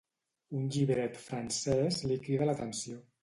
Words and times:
Un 0.59 0.63
llibret 0.75 1.19
francès 1.25 2.01
li 2.09 2.17
crida 2.25 2.49
l'atenció. 2.51 2.99